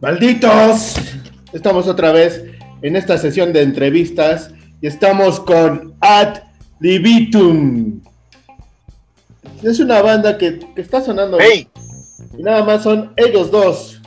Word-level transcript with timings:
Malditos, 0.00 0.96
estamos 1.52 1.86
otra 1.86 2.10
vez 2.10 2.44
en 2.82 2.96
esta 2.96 3.16
sesión 3.18 3.52
de 3.52 3.62
entrevistas 3.62 4.50
y 4.80 4.88
estamos 4.88 5.38
con 5.38 5.94
Ad 6.00 6.42
Libitum. 6.80 8.00
Es 9.62 9.78
una 9.78 10.02
banda 10.02 10.36
que, 10.36 10.58
está 10.74 11.00
sonando. 11.00 11.38
¡Hey! 11.40 11.68
Y 12.36 12.42
nada 12.42 12.64
más 12.64 12.82
son 12.82 13.12
ellos 13.16 13.52
dos. 13.52 14.02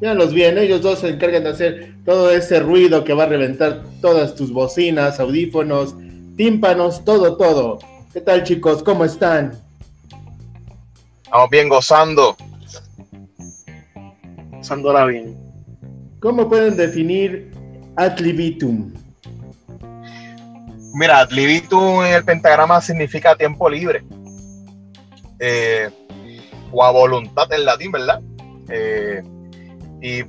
Véanlos 0.00 0.34
bien, 0.34 0.58
ellos 0.58 0.82
dos 0.82 0.98
se 0.98 1.10
encargan 1.10 1.44
de 1.44 1.50
hacer 1.50 1.94
todo 2.04 2.30
ese 2.30 2.58
ruido 2.58 3.04
que 3.04 3.14
va 3.14 3.22
a 3.22 3.28
reventar 3.28 3.84
todas 4.00 4.34
tus 4.34 4.52
bocinas, 4.52 5.20
audífonos, 5.20 5.94
tímpanos, 6.36 7.04
todo, 7.04 7.36
todo. 7.36 7.78
¿Qué 8.16 8.22
tal 8.22 8.42
chicos? 8.44 8.82
¿Cómo 8.82 9.04
están? 9.04 9.52
Estamos 11.22 11.50
bien 11.50 11.68
gozando 11.68 12.34
pasándola 14.50 15.04
bien. 15.04 15.36
¿Cómo 16.20 16.48
pueden 16.48 16.78
definir 16.78 17.52
Atlibitum? 17.96 18.94
Mira, 20.94 21.20
Atlibitum 21.20 22.06
en 22.06 22.14
el 22.14 22.24
pentagrama 22.24 22.80
significa 22.80 23.36
tiempo 23.36 23.68
libre. 23.68 24.02
Eh, 25.38 25.90
o 26.72 26.82
a 26.82 26.90
voluntad 26.92 27.52
en 27.52 27.66
latín, 27.66 27.92
¿verdad? 27.92 28.22
Eh, 28.70 29.22
y 30.00 30.24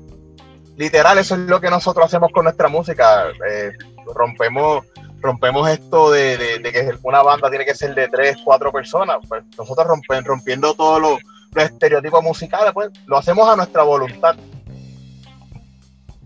literal, 0.76 1.20
eso 1.20 1.36
es 1.36 1.40
lo 1.40 1.62
que 1.62 1.70
nosotros 1.70 2.08
hacemos 2.08 2.34
con 2.34 2.44
nuestra 2.44 2.68
música. 2.68 3.28
Eh, 3.50 3.72
rompemos, 4.14 4.86
rompemos 5.22 5.70
esto 5.70 6.12
de, 6.12 6.62
que 6.64 6.94
una 7.04 7.24
banda 7.24 7.50
tiene 7.50 7.66
que 7.66 7.76
ser 7.76 7.96
de 7.96 8.08
tres, 8.08 8.38
cuatro 8.44 8.72
personas. 8.72 9.18
Pues 9.28 9.44
nosotros 9.58 9.88
rompiendo 10.26 10.74
todo 10.74 11.00
lo 11.00 11.18
los 11.54 11.66
estereotipos 11.66 12.24
musicales, 12.24 12.72
pues 12.74 12.90
lo 13.06 13.18
hacemos 13.18 13.48
a 13.50 13.56
nuestra 13.56 13.84
voluntad. 13.84 14.36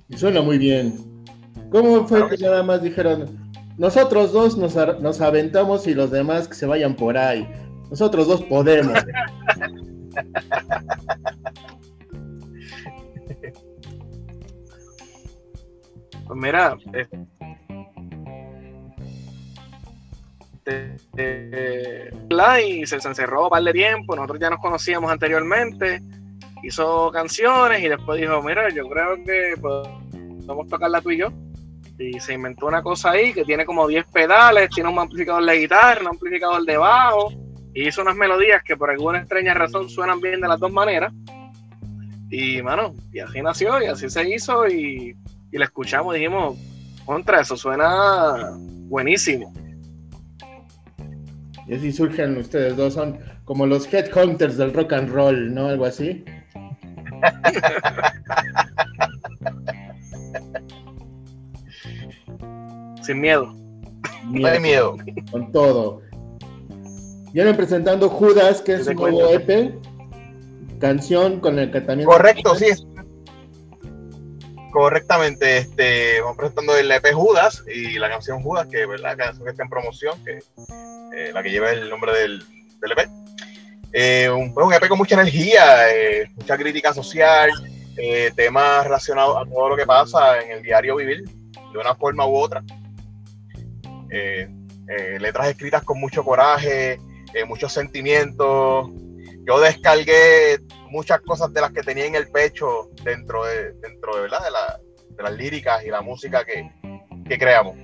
Y 0.09 0.17
suena 0.17 0.41
muy 0.41 0.57
bien. 0.57 0.95
¿Cómo 1.71 2.07
fue 2.07 2.27
que 2.29 2.37
nada 2.37 2.63
más 2.63 2.81
dijeron, 2.81 3.53
nosotros 3.77 4.31
dos 4.33 4.57
nos, 4.57 4.75
nos 4.99 5.21
aventamos 5.21 5.85
y 5.87 5.93
los 5.93 6.11
demás 6.11 6.47
que 6.47 6.55
se 6.55 6.65
vayan 6.65 6.95
por 6.95 7.17
ahí? 7.17 7.47
Nosotros 7.89 8.27
dos 8.27 8.41
podemos. 8.43 8.99
pues 16.27 16.39
mira, 16.39 16.77
este, 16.93 17.25
y 22.63 22.85
se, 22.85 22.95
encerró 22.95 23.45
un 23.45 23.49
par 23.49 23.63
de 23.63 23.73
tiempo, 23.73 24.15
nosotros 24.15 24.39
ya 24.39 24.49
nos 24.49 24.59
conocíamos 24.59 25.11
anteriormente, 25.11 26.01
hizo 26.63 27.11
canciones 27.11 27.83
y 27.83 27.89
después 27.89 28.19
dijo, 28.19 28.41
mira, 28.41 28.69
yo 28.69 28.87
creo 28.87 29.15
que 29.23 29.55
podemos 29.59 30.67
tocarla 30.69 31.01
tú 31.01 31.11
y 31.11 31.17
yo. 31.17 31.31
Y 31.97 32.19
se 32.19 32.33
inventó 32.33 32.65
una 32.65 32.81
cosa 32.81 33.11
ahí 33.11 33.33
que 33.33 33.45
tiene 33.45 33.65
como 33.65 33.87
10 33.87 34.05
pedales, 34.07 34.69
tiene 34.69 34.89
un 34.89 34.97
amplificador 34.97 35.45
de 35.45 35.59
guitarra, 35.59 36.01
un 36.01 36.07
amplificador 36.07 36.63
de 36.63 36.77
bajo, 36.77 37.31
y 37.73 37.87
hizo 37.87 38.01
unas 38.01 38.15
melodías 38.15 38.63
que 38.63 38.75
por 38.75 38.89
alguna 38.89 39.19
extraña 39.19 39.53
razón 39.53 39.87
suenan 39.87 40.19
bien 40.19 40.41
de 40.41 40.47
las 40.47 40.59
dos 40.59 40.71
maneras. 40.71 41.13
Y, 42.29 42.61
mano, 42.61 42.93
y 43.11 43.19
así 43.19 43.41
nació, 43.41 43.81
y 43.81 43.85
así 43.85 44.09
se 44.09 44.27
hizo, 44.29 44.67
y, 44.67 45.15
y 45.51 45.57
la 45.57 45.65
escuchamos 45.65 46.15
dijimos, 46.15 46.57
contra 47.05 47.41
eso, 47.41 47.55
suena 47.55 48.51
buenísimo. 48.57 49.53
Y 51.71 51.75
así 51.75 51.91
surgen 51.93 52.37
ustedes 52.37 52.75
dos, 52.75 52.95
son 52.95 53.17
como 53.45 53.65
los 53.65 53.87
headhunters 53.93 54.57
del 54.57 54.73
rock 54.73 54.91
and 54.91 55.09
roll, 55.09 55.53
¿no? 55.53 55.67
Algo 55.67 55.85
así. 55.85 56.25
Sin 63.01 63.21
miedo. 63.21 63.55
No 64.25 64.49
hay 64.49 64.59
miedo. 64.59 64.97
Con 65.31 65.49
todo. 65.53 66.01
Vienen 67.31 67.55
presentando 67.55 68.09
Judas, 68.09 68.61
que 68.61 68.73
es 68.73 68.87
un 68.87 68.95
nuevo 68.95 69.29
EP, 69.29 69.73
canción 70.79 71.39
con 71.39 71.57
el 71.57 71.71
que 71.71 71.79
también. 71.79 72.09
Correcto, 72.09 72.53
sí. 72.55 72.65
Correctamente, 74.71 75.57
este, 75.57 76.21
vamos 76.21 76.37
presentando 76.37 76.77
el 76.77 76.89
EP 76.89 77.13
Judas 77.13 77.63
y 77.67 77.99
la 77.99 78.09
canción 78.09 78.41
Judas, 78.41 78.67
que 78.67 78.83
es 78.83 79.01
la 79.01 79.17
canción 79.17 79.43
que 79.43 79.51
está 79.51 79.63
en 79.63 79.69
promoción, 79.69 80.23
que 80.23 80.39
eh, 81.13 81.31
la 81.33 81.43
que 81.43 81.51
lleva 81.51 81.71
el 81.71 81.89
nombre 81.89 82.13
del, 82.13 82.41
EP. 82.81 83.09
Eh, 83.91 84.29
un, 84.29 84.55
EP 84.73 84.87
con 84.87 84.97
mucha 84.97 85.15
energía, 85.15 85.91
eh, 85.93 86.29
mucha 86.35 86.57
crítica 86.57 86.93
social, 86.93 87.49
temas 88.35 88.85
relacionados 88.85 89.37
a 89.37 89.49
todo 89.49 89.69
lo 89.69 89.75
que 89.75 89.85
pasa 89.85 90.39
en 90.39 90.51
el 90.51 90.63
diario 90.63 90.95
vivir, 90.95 91.25
de 91.25 91.77
una 91.77 91.93
forma 91.93 92.25
u 92.25 92.37
otra. 92.37 92.63
letras 95.19 95.49
escritas 95.49 95.83
con 95.83 95.99
mucho 95.99 96.23
coraje, 96.23 96.97
muchos 97.45 97.73
sentimientos. 97.73 98.89
Yo 99.45 99.59
descargué 99.59 100.59
muchas 100.91 101.21
cosas 101.21 101.51
de 101.53 101.61
las 101.61 101.71
que 101.71 101.81
tenía 101.81 102.05
en 102.05 102.15
el 102.15 102.27
pecho 102.27 102.89
dentro 103.03 103.45
de, 103.45 103.73
dentro 103.73 104.15
de, 104.15 104.21
¿verdad? 104.23 104.39
de, 104.43 105.23
las 105.23 105.33
líricas 105.33 105.83
y 105.85 105.89
la 105.89 106.01
música 106.01 106.43
que, 106.43 106.69
que 107.27 107.37
creamos. 107.37 107.75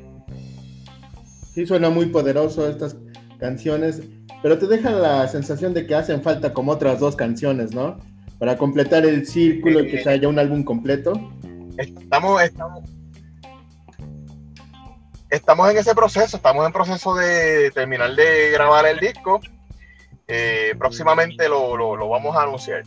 Sí, 1.54 1.66
suena 1.66 1.90
muy 1.90 2.08
poderoso 2.08 2.68
estas 2.70 2.98
canciones, 3.40 4.02
pero 4.42 4.58
te 4.58 4.68
dejan 4.68 5.02
la 5.02 5.28
sensación 5.28 5.74
de 5.74 5.88
que 5.88 5.96
hacen 5.96 6.22
falta 6.22 6.54
como 6.54 6.72
otras 6.72 7.00
dos 7.00 7.16
canciones, 7.16 7.74
¿no? 7.74 8.00
Para 8.40 8.58
completar 8.58 9.06
el 9.06 9.26
círculo 9.26 9.82
y 9.82 9.90
que 9.90 10.04
se 10.04 10.10
haya 10.10 10.28
un 10.28 10.38
álbum 10.38 10.64
completo. 10.64 11.14
Estamos, 11.78 12.42
estamos, 12.42 12.84
estamos 15.30 15.72
en 15.72 15.78
ese 15.78 15.96
proceso, 15.96 16.38
estamos 16.38 16.66
en 16.66 16.74
proceso 16.74 17.16
de 17.16 17.72
terminar 17.72 18.16
de 18.16 18.52
grabar 18.52 18.86
el 18.86 19.00
disco. 19.00 19.40
Eh, 20.28 20.76
próximamente 20.78 21.48
lo, 21.48 21.78
lo, 21.78 22.10
vamos 22.10 22.36
a 22.36 22.44
anunciar, 22.44 22.84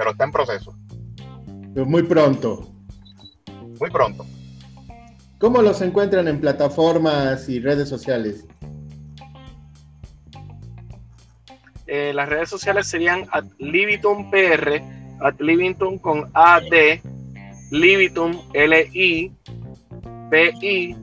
pero 0.00 0.12
está 0.12 0.24
en 0.24 0.32
proceso. 0.32 0.74
muy 1.84 2.02
pronto. 2.04 2.72
Muy 3.78 3.90
pronto. 3.90 4.24
¿Cómo 5.38 5.60
los 5.60 5.82
encuentran 5.82 6.26
en 6.26 6.40
plataformas 6.40 7.50
y 7.50 7.60
redes 7.60 7.90
sociales? 7.90 8.46
Eh, 11.86 12.12
las 12.14 12.30
redes 12.30 12.48
sociales 12.48 12.86
serían 12.86 13.26
at 13.30 13.44
Libitum 13.58 14.30
PR, 14.30 14.82
at 15.20 15.38
Libitum 15.38 15.98
con 15.98 16.30
AD, 16.32 17.02
Libitum 17.70 18.40
L-I, 18.54 19.36
P-I, 20.30 20.96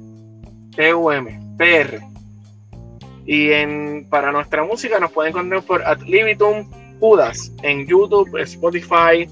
T-U-M, 0.76 1.40
PR. 1.56 2.00
Y 3.28 3.52
en, 3.52 4.08
para 4.10 4.32
nuestra 4.32 4.64
música 4.64 5.00
nos 5.00 5.12
pueden 5.12 5.34
encontrar 5.34 5.62
por 5.62 5.84
at 5.84 6.02
Libitum 6.02 6.68
Judas 7.00 7.52
en 7.64 7.88
YouTube, 7.88 8.36
Spotify, 8.38 9.28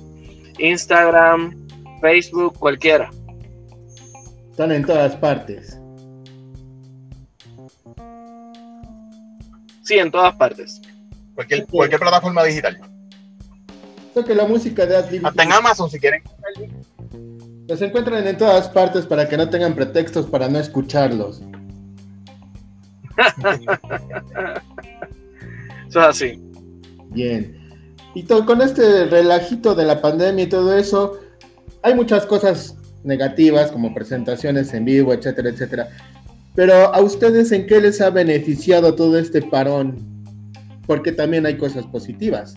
Instagram, 0.59 1.67
Facebook, 2.01 2.57
cualquiera. 2.57 3.09
Están 4.51 4.71
en 4.71 4.85
todas 4.85 5.15
partes. 5.17 5.79
Sí, 9.83 9.95
en 9.99 10.11
todas 10.11 10.35
partes. 10.35 10.81
Cualquier, 11.35 11.67
cualquier 11.67 11.99
plataforma 11.99 12.43
digital. 12.43 12.79
que 14.25 14.33
la 14.33 14.47
música 14.47 14.85
de 14.85 14.95
Adlib. 14.97 15.27
Hasta 15.27 15.43
en 15.43 15.51
Amazon 15.51 15.89
si 15.89 15.99
quieren. 15.99 16.23
Los 17.67 17.81
encuentran 17.81 18.25
en 18.27 18.37
todas 18.37 18.69
partes 18.69 19.05
para 19.05 19.27
que 19.27 19.37
no 19.37 19.49
tengan 19.49 19.75
pretextos 19.75 20.27
para 20.27 20.47
no 20.47 20.59
escucharlos. 20.59 21.41
eso 25.87 25.99
es 25.99 26.05
así. 26.07 26.41
Bien. 27.15 27.57
Y 28.13 28.23
todo, 28.23 28.45
con 28.45 28.61
este 28.61 29.05
relajito 29.05 29.73
de 29.73 29.85
la 29.85 30.01
pandemia 30.01 30.45
y 30.45 30.49
todo 30.49 30.77
eso, 30.77 31.19
hay 31.81 31.95
muchas 31.95 32.25
cosas 32.25 32.75
negativas 33.03 33.71
como 33.71 33.93
presentaciones 33.93 34.73
en 34.73 34.85
vivo, 34.85 35.13
etcétera, 35.13 35.49
etcétera. 35.49 35.89
Pero 36.53 36.93
a 36.93 37.01
ustedes 37.01 37.51
en 37.51 37.65
qué 37.65 37.81
les 37.81 37.99
ha 38.01 38.11
beneficiado 38.11 38.95
todo 38.95 39.17
este 39.17 39.41
parón? 39.41 40.15
porque 40.85 41.11
también 41.11 41.45
hay 41.45 41.57
cosas 41.57 41.85
positivas. 41.87 42.55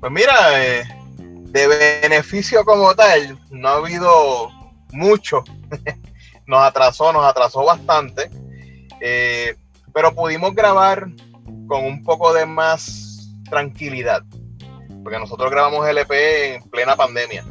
Pues 0.00 0.12
mira, 0.12 0.34
eh, 0.64 0.84
de 1.18 1.66
beneficio 2.02 2.64
como 2.64 2.94
tal, 2.94 3.38
no 3.50 3.68
ha 3.68 3.76
habido 3.76 4.50
mucho. 4.92 5.42
nos 6.46 6.60
atrasó, 6.62 7.12
nos 7.12 7.24
atrasó 7.24 7.64
bastante. 7.64 8.30
Eh, 9.00 9.56
pero 9.92 10.14
pudimos 10.14 10.54
grabar 10.54 11.08
con 11.68 11.84
un 11.84 12.02
poco 12.02 12.32
de 12.32 12.46
más 12.46 13.30
tranquilidad. 13.48 14.24
Porque 15.04 15.18
nosotros 15.18 15.50
grabamos 15.50 15.86
el 15.86 15.98
EP 15.98 16.10
en 16.10 16.62
plena 16.70 16.96
pandemia. 16.96 17.44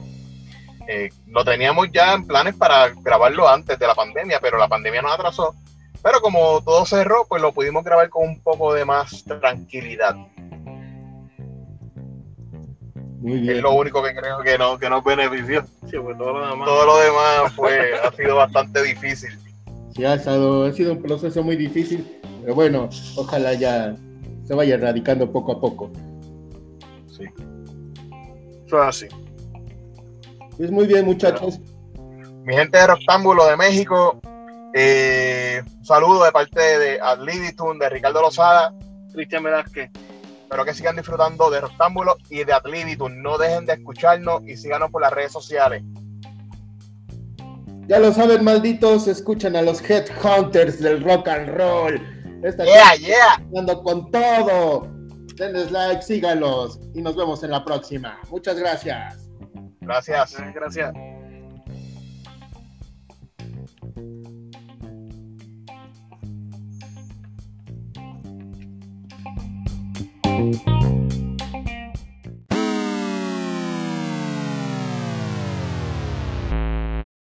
Eh, 0.87 1.09
lo 1.27 1.43
teníamos 1.43 1.87
ya 1.91 2.13
en 2.13 2.25
planes 2.25 2.55
para 2.55 2.89
grabarlo 2.89 3.47
antes 3.47 3.77
de 3.77 3.87
la 3.87 3.95
pandemia, 3.95 4.39
pero 4.41 4.57
la 4.57 4.69
pandemia 4.69 5.01
nos 5.01 5.11
atrasó 5.11 5.53
Pero 6.01 6.21
como 6.21 6.61
todo 6.63 6.85
cerró, 6.85 7.25
pues 7.27 7.41
lo 7.41 7.51
pudimos 7.51 7.83
grabar 7.83 8.09
con 8.09 8.27
un 8.27 8.41
poco 8.41 8.73
de 8.73 8.85
más 8.85 9.23
tranquilidad. 9.25 10.15
Muy 13.19 13.39
bien. 13.39 13.57
Es 13.57 13.61
lo 13.61 13.71
único 13.71 14.01
que 14.01 14.15
creo 14.15 14.39
que, 14.39 14.57
no, 14.57 14.77
que 14.77 14.89
nos 14.89 15.03
benefició. 15.03 15.65
Sí, 15.89 15.97
pues 16.01 16.17
todo 16.17 16.33
lo 16.33 16.47
demás. 16.47 16.65
Todo 16.65 16.85
lo 16.85 16.97
demás 16.99 17.53
fue, 17.53 17.99
ha 18.03 18.11
sido 18.13 18.35
bastante 18.37 18.83
difícil. 18.83 19.37
Sí, 19.93 20.05
ha 20.05 20.17
sido, 20.17 20.65
ha 20.65 20.71
sido 20.71 20.93
un 20.93 21.01
proceso 21.01 21.43
muy 21.43 21.55
difícil, 21.55 22.19
pero 22.41 22.55
bueno, 22.55 22.87
ojalá 23.15 23.53
ya 23.55 23.95
se 24.47 24.55
vaya 24.55 24.75
erradicando 24.75 25.29
poco 25.29 25.51
a 25.51 25.59
poco. 25.59 25.91
Sí. 27.07 27.25
Eso 28.65 28.81
es 28.81 28.87
así. 28.87 29.07
Pues 30.55 30.71
muy 30.71 30.87
bien, 30.87 31.05
muchachos. 31.05 31.59
Mi 32.43 32.55
gente 32.55 32.77
de 32.77 32.87
Rectángulo 32.87 33.45
de 33.45 33.57
México, 33.57 34.21
eh, 34.73 35.61
un 35.79 35.85
saludo 35.85 36.23
de 36.23 36.31
parte 36.31 36.79
de 36.79 36.99
Adlibitun, 37.01 37.77
de 37.77 37.89
Ricardo 37.89 38.21
Lozada. 38.21 38.73
Cristian 39.11 39.43
Velázquez. 39.43 39.89
Espero 40.43 40.63
que 40.63 40.73
sigan 40.73 40.95
disfrutando 40.95 41.49
de 41.49 41.59
Rectángulo 41.59 42.15
y 42.29 42.45
de 42.45 42.53
Adlibitun. 42.53 43.21
No 43.21 43.37
dejen 43.37 43.65
de 43.65 43.73
escucharnos 43.73 44.43
y 44.47 44.55
síganos 44.55 44.91
por 44.91 45.01
las 45.01 45.11
redes 45.11 45.33
sociales. 45.33 45.83
Ya 47.87 47.99
lo 47.99 48.13
saben, 48.13 48.43
malditos, 48.43 49.07
escuchan 49.07 49.55
a 49.55 49.61
los 49.61 49.81
Headhunters 49.81 50.79
del 50.79 51.03
rock 51.03 51.27
and 51.27 51.49
roll. 51.49 52.16
Esta 52.43 52.65
yeah, 52.65 52.95
yeah. 52.95 53.37
con 53.83 54.11
todo. 54.11 54.87
Denles 55.35 55.71
like, 55.71 56.01
sígalos 56.01 56.79
y 56.95 57.01
nos 57.01 57.15
vemos 57.15 57.43
en 57.43 57.51
la 57.51 57.63
próxima. 57.63 58.19
Muchas. 58.29 58.57
Gracias. 58.57 59.29
Gracias. 59.81 60.35
gracias. 60.53 60.93